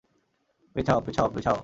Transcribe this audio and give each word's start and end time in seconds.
পেছাও, 0.75 0.99
পেছাও, 1.01 1.27
পেছাও! 1.29 1.57